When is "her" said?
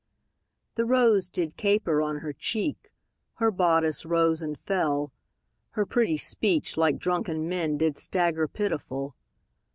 2.21-2.33, 3.35-3.51, 5.77-5.85